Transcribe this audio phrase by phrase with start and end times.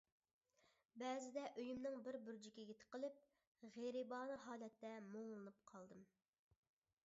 [1.01, 3.21] بەزىدە، ئۆيۈمنىڭ بىر بۇرجىكىگە تىقىلىپ،
[3.77, 6.05] غېرىبانە ھالەتتە مۇڭلىنىپ قالدىم.